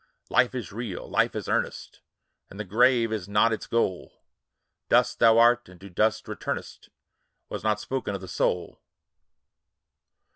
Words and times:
Life 0.31 0.55
is 0.55 0.71
real! 0.71 1.07
Life 1.07 1.35
is 1.35 1.47
earnest! 1.47 2.01
And 2.49 2.59
the 2.59 2.63
grave 2.63 3.13
is 3.13 3.29
not 3.29 3.53
its 3.53 3.67
goal; 3.67 4.23
Dust 4.89 5.19
thou 5.19 5.37
art, 5.37 5.63
to 5.65 5.75
dust 5.75 6.27
returnest, 6.27 6.89
Was 7.49 7.63
not 7.63 7.79
spoken 7.79 8.15
of 8.15 8.21
the 8.21 8.27
soul. 8.27 8.81